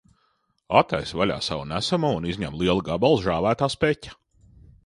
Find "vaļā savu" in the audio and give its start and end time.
1.19-1.67